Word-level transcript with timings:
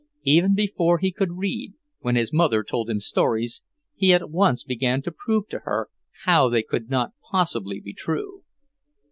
Even 0.23 0.55
before 0.55 0.97
he 0.97 1.11
could 1.11 1.37
read, 1.37 1.75
when 1.99 2.15
his 2.15 2.33
mother 2.33 2.63
told 2.63 2.89
him 2.89 2.99
stories, 2.99 3.61
he 3.93 4.11
at 4.11 4.31
once 4.31 4.63
began 4.63 4.99
to 5.03 5.11
prove 5.11 5.47
to 5.49 5.59
her 5.59 5.89
how 6.23 6.49
they 6.49 6.63
could 6.63 6.89
not 6.89 7.11
possibly 7.29 7.79
be 7.79 7.93
true. 7.93 8.41